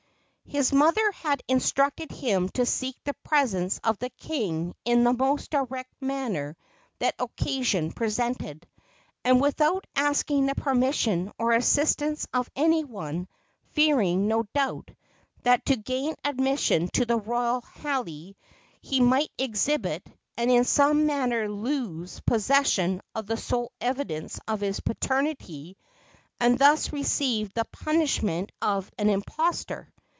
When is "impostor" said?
29.09-29.87